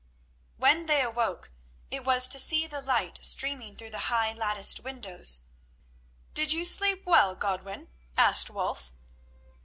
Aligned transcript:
When 0.57 0.87
they 0.87 1.03
awoke 1.03 1.51
it 1.91 2.03
was 2.05 2.27
to 2.29 2.39
see 2.39 2.65
the 2.65 2.81
light 2.81 3.23
streaming 3.23 3.75
through 3.75 3.91
the 3.91 3.99
high, 4.09 4.33
latticed 4.33 4.79
windows. 4.79 5.41
"Did 6.33 6.51
you 6.51 6.63
sleep 6.65 7.03
well, 7.05 7.35
Godwin?" 7.35 7.91
asked 8.17 8.49
Wulf. 8.49 8.91